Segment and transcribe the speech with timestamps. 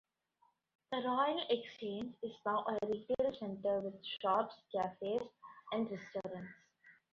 [0.91, 5.21] The Royal Exchange is now a retail centre with shops, cafes
[5.73, 6.51] and restaurants.